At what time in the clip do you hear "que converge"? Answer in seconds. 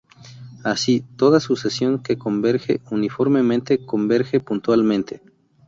2.01-2.81